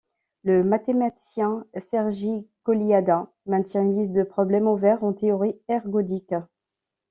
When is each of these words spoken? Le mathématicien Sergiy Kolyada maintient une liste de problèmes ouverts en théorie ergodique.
Le 0.43 0.63
mathématicien 0.63 1.63
Sergiy 1.77 2.47
Kolyada 2.63 3.31
maintient 3.45 3.83
une 3.83 3.93
liste 3.93 4.11
de 4.13 4.23
problèmes 4.23 4.65
ouverts 4.67 5.03
en 5.03 5.13
théorie 5.13 5.59
ergodique. 5.67 6.33